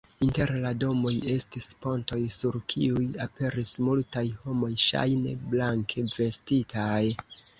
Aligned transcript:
Inter 0.25 0.51
la 0.61 0.69
domoj 0.83 1.11
estis 1.33 1.67
pontoj, 1.85 2.19
sur 2.37 2.57
kiuj 2.73 3.03
aperis 3.27 3.75
multaj 3.89 4.25
homoj 4.47 4.73
ŝajne 4.87 5.37
blanke 5.55 6.07
vestitaj. 6.17 7.01